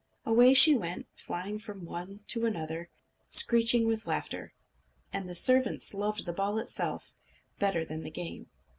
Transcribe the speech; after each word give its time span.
Away 0.25 0.55
she 0.55 0.73
went, 0.73 1.05
flying 1.13 1.59
from 1.59 1.85
one 1.85 2.21
to 2.29 2.47
another, 2.47 2.89
screeching 3.27 3.85
with 3.85 4.07
laughter. 4.07 4.51
And 5.13 5.29
the 5.29 5.35
servants 5.35 5.93
loved 5.93 6.25
the 6.25 6.33
ball 6.33 6.57
itself 6.57 7.13
better 7.59 7.81
even 7.81 7.97
than 7.99 8.03
the 8.05 8.09
game. 8.09 8.49